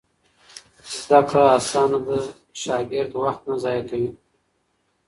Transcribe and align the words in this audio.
زده 1.03 1.19
کړه 1.29 1.43
اسانه 1.57 1.99
ده، 2.07 2.17
شاګرد 2.61 3.11
وخت 3.23 3.41
نه 3.49 3.55
ضایع 3.63 3.83
کوي. 3.89 4.09